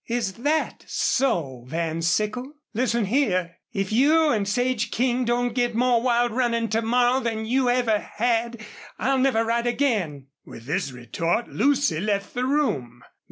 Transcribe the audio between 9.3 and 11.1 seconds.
ride again!" With this